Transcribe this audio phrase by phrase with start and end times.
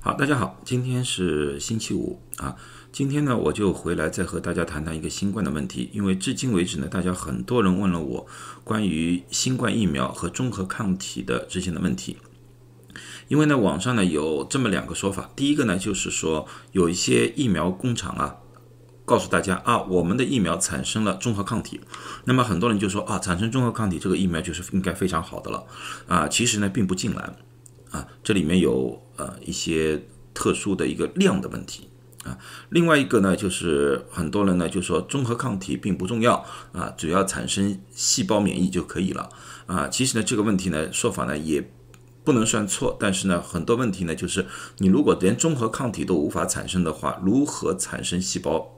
[0.00, 2.54] 好，大家好，今天是星期五啊。
[2.92, 5.90] 今天呢，我就回来再和大家谈谈一个新冠的问题。
[5.92, 8.24] 因为至今为止呢，大家很多人问了我
[8.62, 12.16] 关于新冠疫苗和中和抗体的之间的问题。
[13.26, 15.30] 因为呢，网上呢有这么两个说法。
[15.34, 18.36] 第一个呢，就是说有一些疫苗工厂啊，
[19.04, 21.80] 告诉大家啊，我们的疫苗产生了中和抗体。
[22.24, 25.66] 那么很多人就说啊，产生中和抗体这个疫苗就是应该非常好的了
[26.06, 26.28] 啊。
[26.28, 27.36] 其实呢，并不尽然。
[27.90, 30.02] 啊，这里面有呃一些
[30.34, 31.88] 特殊的一个量的问题
[32.24, 32.38] 啊。
[32.70, 39.28] 另外一个呢，就是很多人呢就说中和抗体并不重要啊，只要产生细胞免疫就可以了
[39.66, 39.88] 啊。
[39.88, 41.70] 其实呢，这个问题呢说法呢也
[42.24, 44.46] 不能算错，但是呢很多问题呢就是
[44.78, 48.70] 你如果连中和抗体都无法产生的话，如何产生细胞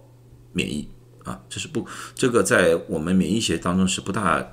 [0.52, 0.88] 免疫
[1.24, 1.40] 啊？
[1.48, 4.52] 这是不这个在我们免疫学当中是不大。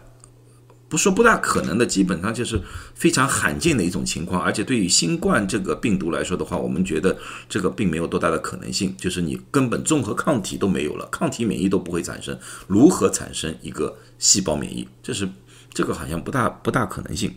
[0.89, 2.61] 不说不大可能的，基本上就是
[2.95, 4.41] 非常罕见的一种情况。
[4.41, 7.17] 而且对于新冠这个病毒来说的话，我们觉得
[7.49, 14.87] 这个并没有多大的可能性，就是你根本综合抗体都没有了，抗体免疫都不会产生，如何产生一个细胞免疫？
[15.03, 15.27] 这是
[15.73, 17.35] 这个好像不大不大可能性。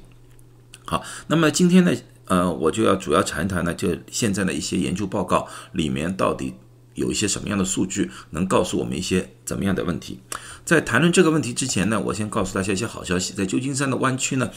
[0.85, 1.93] 好，那么今天呢，
[2.27, 6.55] 呃，我就要主要谈一谈呢，就现在的一些研究报告里面到底。
[6.95, 10.21] 有一些什么样的数据能告诉我们一些怎么样的问题？
[10.65, 13.33] 在谈论这个问题之前呢，我先告诉大家一些好消息。
[13.33, 14.51] 在旧金山的湾区呢，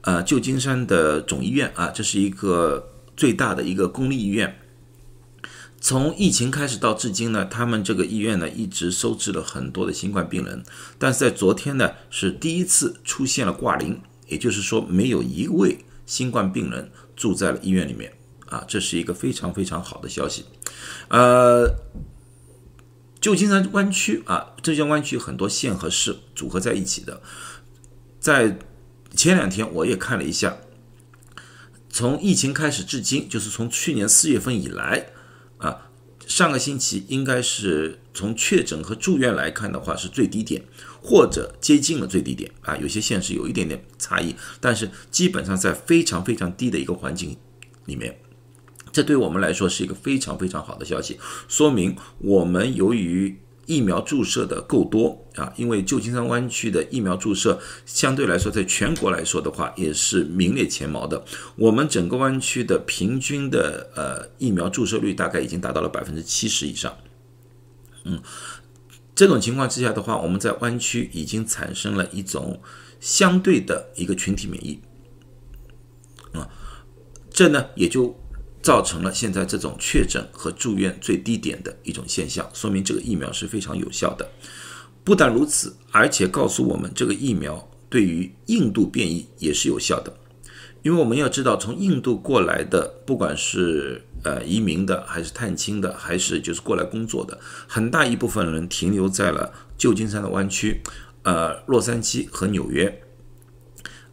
[0.00, 4.58] 呃，旧金山的总医院啊，这是一个最大的一个公立医院。
[5.80, 10.64] 从疫情开始到至今呢，他们这个医院呢一直收治了很多的新冠病人，
[10.98, 18.10] 但是在昨天呢是第一次出现了挂零，也就是说没有一位新冠病人住在了医院里面。
[18.54, 20.44] 啊，这是一个非常非常好的消息。
[21.08, 21.74] 呃，
[23.20, 27.20] 旧金山湾区啊，浙江湾区很多县和市组合在一起的。
[28.20, 28.56] 在
[29.16, 30.58] 前两天我也看了一下，
[31.90, 35.08] 从疫情开始至今，就是从去年四月份以来
[35.58, 35.90] 啊，
[36.24, 40.62] 上个星期应该是从确诊和住院来看的话是最低点，
[41.02, 42.76] 或者接近了最低点啊。
[42.76, 47.36] 有些县是有一点点差异，但是基本上在非常非常低的一个环境
[47.86, 48.16] 里面。
[48.94, 51.18] 这对我们来说是一个非常非常好的消息，
[51.48, 61.24] 说明我们由于疫苗注射的够多啊，因为旧金山湾区的疫苗注射相对来说，在全国来说的话，也是名列前茅的。
[61.56, 66.96] 我们整个湾区的平均的呃疫苗注射率大概已经达到了百分之七十以上。
[68.04, 68.22] 嗯，
[69.12, 72.60] 这种情况之下的话，我们在湾区已经产生了一种
[73.00, 74.80] 相对的一个群体免疫。
[76.30, 76.48] 啊，
[77.28, 78.16] 这呢也就。
[78.64, 84.26] 造成了现在这种确诊和住院最低点的一种现象，说明这个疫苗是非常有效的。
[85.04, 90.10] 不但如此，而且告诉我们这个疫苗对于印度变异也是有效的。
[90.82, 97.38] 因为我们要知道，从印度过来的，不管是呃移民的，还是探亲的，还是就是过来工作的，
[97.68, 100.80] 很大一部分人停留在了旧金山的湾区，
[101.24, 103.02] 呃洛杉矶和纽约，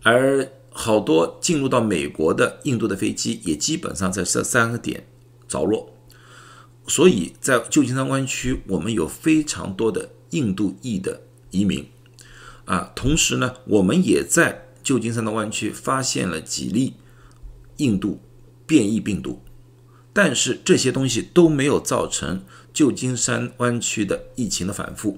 [0.04, 0.46] 而。
[0.74, 5.06] 好多进入到美国的印度的飞机也基本上在这三个点
[5.48, 5.94] 着落，
[6.88, 11.86] 所以在旧金山湾区，我们有非常多的印度裔的移民
[12.64, 12.92] 啊。
[12.96, 16.94] 同时呢，我们也在旧金山的湾区发现了几例
[17.78, 18.22] 印度
[18.66, 19.42] 变异病毒，
[20.14, 22.44] 但是这些东西都没有造成
[22.74, 25.18] 旧金山湾区的疫情的反复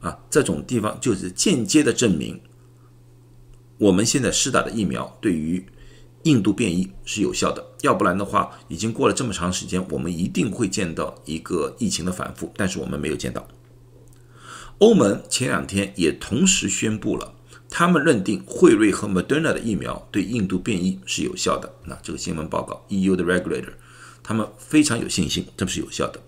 [0.00, 0.18] 啊。
[0.30, 2.40] 这种地方就是间接的证明。
[3.78, 5.64] 我们现在施打的疫苗对于
[6.22, 13.46] 印度变异是有效的，要不然的话，已经过了这么长时间，我们一定会见到一个疫情的反复，但是我们没有见到。
[14.78, 17.34] 欧盟前两天也同时宣布了，
[17.70, 21.72] 他们认定辉瑞和 Moderna 的疫苗对印度变异是有效的。
[21.84, 23.74] 那这个新闻报告，EU 的 regulator，
[24.22, 26.20] 他们非常有信心，这是有效的。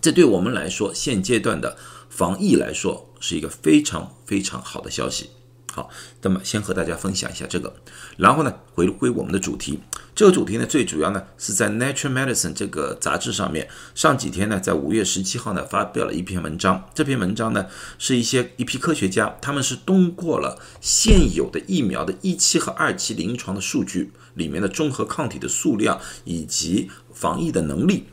[0.00, 1.76] 这对我们来说，现阶段的
[2.10, 5.30] 防疫来说，是一个非常非常好的消息。
[5.74, 5.90] 好，
[6.22, 7.74] 那么先和大家分享一下这个，
[8.16, 9.80] 然后呢，回归我们的主题。
[10.14, 16.88] 这个主题呢，最主要呢是在《Nature Medicine》这个杂志上面，上几天呢，在五月十七号呢发表了一篇文章。
[16.94, 17.66] 这篇文章呢，
[17.98, 28.06] 是一些一批科学家，他们是通过了现有的疫苗的一期和二期临床的数据里面的综合抗体的数量以及防疫的能力，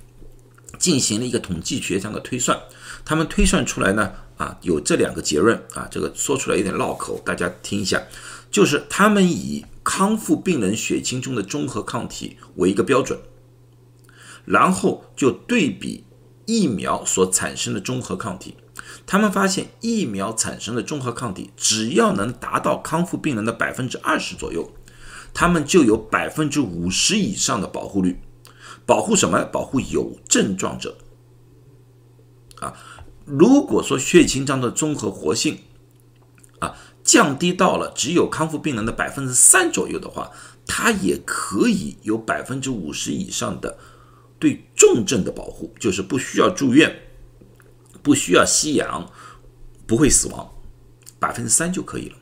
[0.79, 2.59] 进行了一个统计学上的推算。
[3.05, 4.11] 他们推算出来呢。
[4.41, 8.01] 啊，有这两个结论啊，这个说出来有点绕口，大家听一下，
[8.49, 13.19] 就是他们以康复病人血清中的中和抗体为一个标准，
[14.43, 16.05] 然后就对比
[16.47, 18.55] 疫苗所产生的中和抗体，
[19.05, 24.71] 他们发现疫苗产生的中和抗体只要能达到康复病人的百分之二十左右，
[25.35, 28.19] 他们就有百分之五十以上的保护率。
[28.87, 29.43] 保护什么？
[29.43, 30.97] 保护有症状者。
[32.59, 32.73] 啊，
[33.31, 35.59] 如果说血清障的综合活性
[36.59, 40.29] 啊降低到了只有康复病人的百分之三左右的话，
[40.67, 43.77] 它也可以有百分之五十以上的
[44.37, 46.93] 对重症的保护，就是不需要住院，
[48.03, 49.09] 不需要吸氧，
[49.87, 50.51] 不会死亡，
[51.17, 52.17] 百分之三就可以了。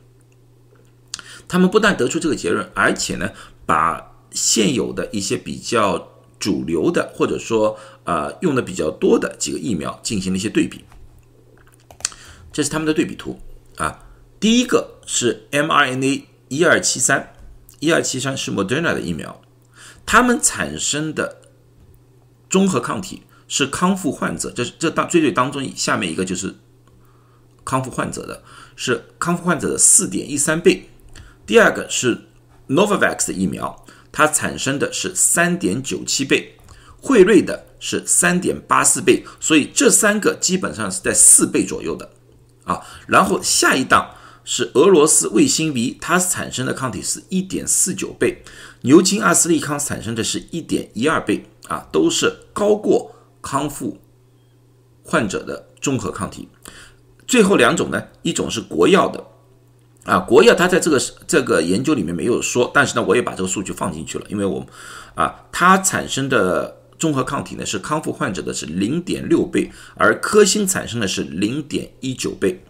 [1.48, 3.32] 他们不但得出这个结论，而且呢，
[3.66, 6.08] 把现有的一些比较
[6.38, 10.86] 主流的，或者说呃用的比较多的几个疫苗进行了一些对比。
[12.52, 13.40] 这是他们的对比图
[13.78, 14.06] 啊。
[14.40, 17.34] 第一个是 mRNA 一二七三，
[17.80, 19.42] 一二七三是 Moderna 的疫苗，
[20.06, 21.42] 他们产生的
[22.50, 26.56] 综合抗体是康复患者，这是这当最最当中下面一个就是
[27.66, 28.44] 康复患者的，
[28.76, 30.90] 是康复患者的四点一三倍。
[31.46, 32.22] 第二个是
[32.68, 36.56] Novavax 的疫苗，它产生的是三点九七倍，
[37.02, 42.10] 辉瑞的是三点八四倍，所以这三个基本上是在四倍左右的
[42.70, 42.86] 啊。
[43.08, 48.44] 然后下一档是俄罗斯卫星 V，它产生的抗体是一点四九倍，
[48.84, 54.00] 牛津阿斯利康产生的是一点一二倍啊，都是高过康复
[55.04, 56.48] 患者的综合抗体。
[57.28, 59.26] 最后两种呢，一种是国药的。
[60.06, 64.66] 啊，国药它在这个这个研究里面没有说，但是呢，我也把这个数据放进去了，因为我，
[65.14, 72.62] 啊，它产生的综合抗体呢是康复患者的是零点六倍，而科兴产生的是零点一九倍。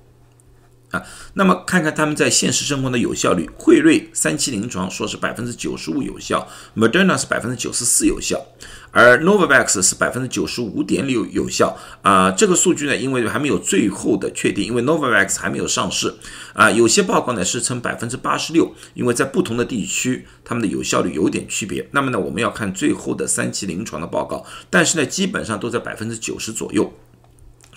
[0.92, 1.04] 啊，
[1.36, 8.44] 那么看看他们在现实生活的有效率，辉瑞三期临床说是百分之九十五有效，Moderna 是百分之九十四有效，
[8.90, 11.78] 而 Novavax 是百分之九十五点六有效。
[12.02, 16.16] 啊，这个数据呢，因为还没有最后的确定，因为 Novavax 还没有上市。
[16.54, 21.88] 啊，有些报告呢是称百分之八十六，因为在不同的地区，他们的有效率有点区别。
[21.92, 26.92] 那么呢，我们要看最后的三期临床的报告，但是呢，基本上都在百分之九十左右。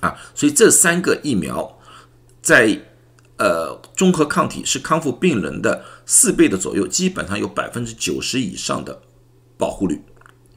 [0.01, 1.79] 啊，所以这三个疫苗
[2.41, 2.81] 在。
[3.39, 9.03] 呃，综合抗体是康复病人的四倍的左右，基本上有百分之九十以上的
[9.57, 10.05] 保护率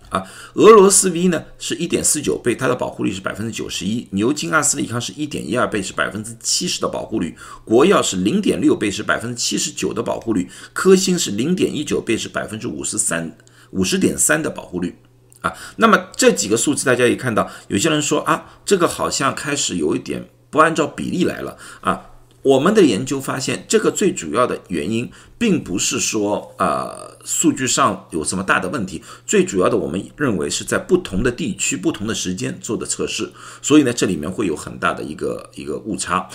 [0.10, 0.24] 啊。
[0.54, 4.08] 俄罗斯 V 呢是一点四九倍，它的保护率是百分之九十一。
[4.12, 7.36] 牛津阿斯利康是一点一二倍，是百分之七十的保护率。
[7.64, 10.48] 国药是零点六倍，是百分之七十九的保护率。
[10.72, 13.36] 科兴是零点一九倍，是百分之五十三
[13.72, 15.00] 五十点三的保护率
[15.42, 15.52] 啊。
[15.78, 22.12] 那么这几个数字大家也看到，有些人说啊，这个好像开始有一点不按照比例来了啊。
[22.46, 29.02] 我们的研究发现，这个最主要的原因并不是说，呃，数据上有什么大的问题。
[29.26, 33.32] 最主要的，我们认为是在不同的地区、不同的时间做的测试，
[33.64, 36.30] 所以呢，这里面会有很大的一个一个误差。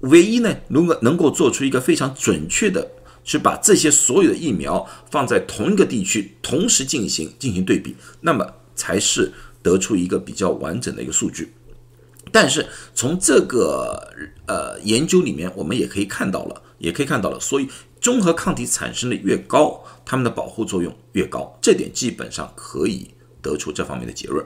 [0.00, 2.90] 唯一呢，如果能够做出一个非常准确的，
[3.22, 8.44] 去把这些所有的疫苗放在同一个地区同时进行进行对比，那么
[8.74, 9.32] 才是
[9.62, 11.52] 得出一个比较完整的一个数据。
[12.32, 14.12] 但是从这个
[14.46, 17.68] 呃研究里面，我们也可以看到了，也可以看到了，所以
[18.00, 24.44] 综合抗体产生的越高，它们的保护作用越高，这点基本上可以得出这方面的结论，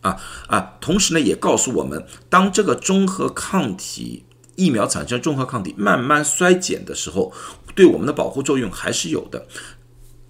[0.00, 4.24] 啊啊，同时呢，也告诉我们，当这个综合抗体
[4.54, 7.32] 疫苗产生综合抗体慢慢衰减的时候，
[7.74, 9.46] 对我们的保护作用还是有的，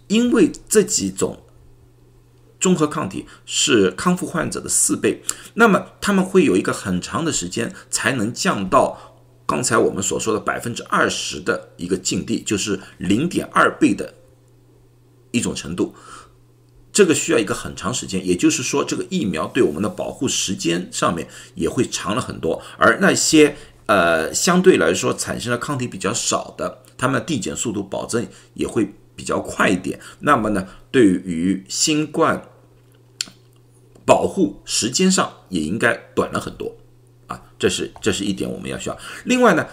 [0.09, 1.39] 因为这几种。
[2.65, 5.23] 综合抗体是康复患者的四倍，
[5.53, 14.15] 那么他们会有一个很长的时间才能降到刚才我们所说的百分之二十的一个境地，就是零点二倍的
[15.31, 15.95] 一种程度。
[16.91, 22.63] 这个需要一个很长时间，也就是说，这个疫苗对我们的保护时间上面也会长了很多。
[22.79, 30.01] 而那些呃相对来说产生的抗体比较少的，它们递减速度保证也会比较快一点。
[30.21, 32.43] 那么呢，对于新冠。
[34.07, 36.77] 保护时间上也应该短了很多，
[37.27, 38.99] 啊，这是这是一点我们要需要。
[39.25, 39.67] 另外呢，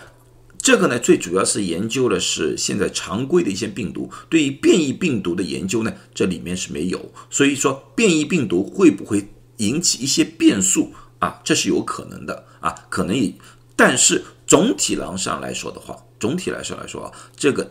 [0.57, 7.11] 这个呢最主要是研究的是现在常规的一些病毒，对于变异病毒的研究呢，这里面是没有。
[7.29, 11.41] 所以说变异病毒会不会引起一些变数啊？
[11.43, 13.33] 这是有可能的啊，可能也。
[13.75, 17.69] 但是总体上来说的话，总体来说来说啊，这个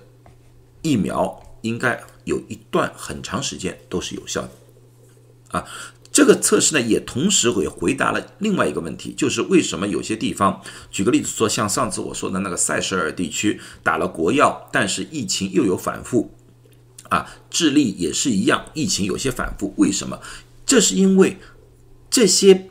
[0.83, 4.51] 疫苗应该有一段很长时间都是有效的，
[5.59, 5.65] 啊。
[6.21, 10.61] 这个测试呢，也同时会回答了另外一个问题，就是为什么有些地方，
[10.91, 16.35] 举个例子说，像上次我说的那个塞舌尔地区打了国药，但是疫情又有反复，
[17.09, 20.21] 啊，智利也是一样，疫情有些反复，为什么？
[20.67, 21.39] 这是因为
[22.11, 22.69] 这些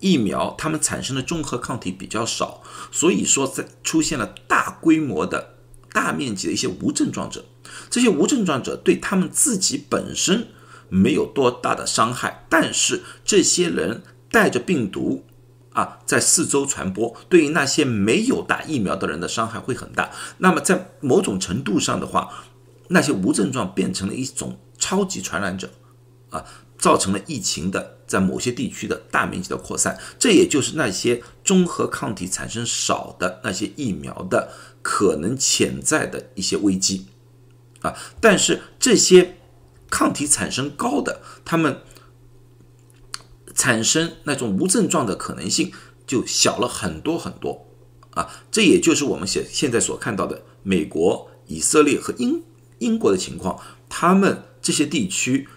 [0.00, 5.56] 疫苗它们产生的综合抗体比较少，所以说在出现了大规模的
[5.92, 7.44] 大面积的一些无症状者，
[7.90, 10.48] 这些无症状者对他们自己本身。
[10.88, 15.24] 没有多大的伤害，但是这些人带着病毒
[15.72, 20.10] 啊，在四周传播，对于那些没有打疫苗的人的伤害会很大。
[20.38, 22.30] 那么在某种程度上的话，
[22.88, 25.70] 那些无症状变成了一种超级传染者
[26.30, 26.44] 啊，
[26.78, 29.98] 造成了疫情的在某些地区的大面积的扩散。
[30.18, 34.52] 这也就是那些综合抗体产生少的那些疫苗的
[34.82, 37.06] 可能潜在的一些危机
[37.80, 37.94] 啊。
[38.20, 39.35] 但是这些。
[39.90, 41.82] 抗体产生高的，他们
[43.54, 45.72] 产生那种无症状的可能性
[46.06, 47.66] 就小了很多很多
[48.10, 48.30] 啊！
[48.50, 52.42] 这也就是我们现现在所看到的美国、以色列和英
[52.78, 55.48] 英国的情况，他们这些地区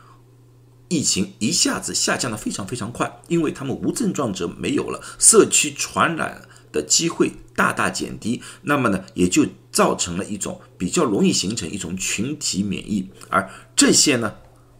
[0.88, 9.46] 疫情一下子下降的非常非常快，因为他们无症状者没有了，社区传染的机会大大减低，那么呢，也就。
[9.72, 14.34] 造成了一种比较容易形成一种群体免疫，而这些呢，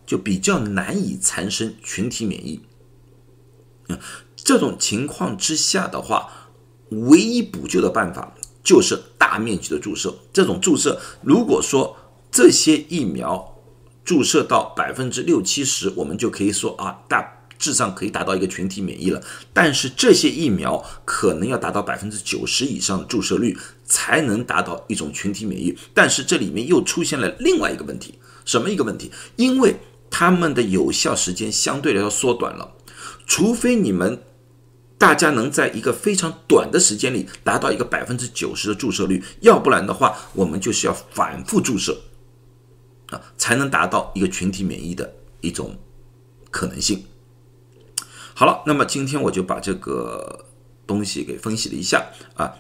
[0.04, 2.60] 就比较难以产生群体免疫。
[3.88, 4.00] 嗯，
[4.36, 6.50] 这种情况之下的话，
[6.90, 10.14] 唯一补救的办法就是大面积的注射。
[10.34, 11.96] 这种注射，如果说
[12.32, 13.62] 这些疫苗
[14.04, 17.39] 注射到百分之六七十，我们就可以说啊，大。
[17.60, 19.22] 至上可以达到一个群体免疫了，
[19.54, 25.78] 但是这些疫苗可能要达到百分之九十以上的注射率才能达到一种群体免疫。
[25.94, 29.12] 但是这里面又出现了另外一个问题，什么一个问题？
[29.36, 29.76] 因为
[30.10, 32.74] 他们的有效时间相对来说缩短了，
[33.28, 34.24] 除非你们
[34.98, 42.02] 大家能在一个非常短的时间里达到一个百分之九十的注射率，要不然的话，我们就是要反复注射
[43.10, 45.78] 啊，才能达到一个群体免疫的一种
[46.50, 47.04] 可能性。
[48.40, 50.46] 好了，那么今天我就把这个
[50.88, 52.06] 东西给分析了一下
[52.36, 52.56] 啊，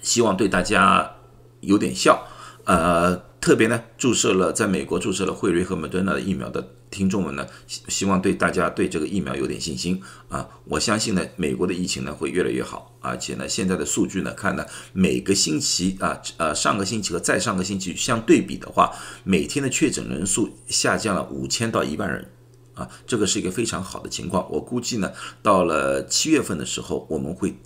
[0.00, 1.16] 希望对大家
[1.60, 2.26] 有点效。
[2.64, 10.48] 呃，特别呢，注射了在美国注射了辉瑞和莫德纳的疫苗的听众们呢，希希望对大家对这个疫苗有点信心啊。
[10.64, 18.90] 我相信呢，美国的疫情呢会越来越好，而且呢，现在的数据呢看呢，每个星期啊，呃，上个星期和再上个星期相对比的话，
[19.22, 22.30] 每天的确诊人数下降了五千到一万人。
[22.74, 24.50] 啊，这个是一个非常好的情况。
[24.50, 25.12] 我估计呢，
[25.42, 27.56] 到了七月份的时候，我们会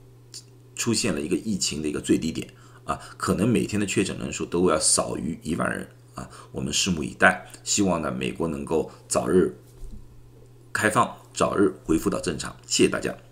[0.76, 2.46] 出现了一个疫情的一个最低点
[2.84, 6.28] 啊，可能每天的确诊人数都要少于一万人啊。
[6.52, 9.56] 我们拭目以待，希望呢，美国能够早日
[10.72, 12.54] 开放，早日恢复到正常。
[12.66, 13.27] 谢谢大家。